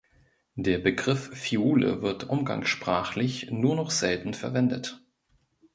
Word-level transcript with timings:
Der 0.55 0.79
Begriff 0.79 1.29
"Phiole" 1.37 2.01
wird 2.01 2.23
umgangssprachlich 2.27 3.51
nur 3.51 3.75
noch 3.75 3.91
selten 3.91 4.33
verwendet. 4.33 4.99